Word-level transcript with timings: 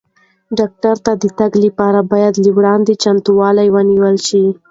ډاکټر 0.57 0.95
ته 1.05 1.11
د 1.21 1.25
تګ 1.39 1.51
لپاره 1.65 1.99
باید 2.11 2.33
له 2.43 2.49
وړاندې 2.57 2.93
چمتووالی 3.03 3.67
ونیول 3.71 4.15
شي. 4.27 4.45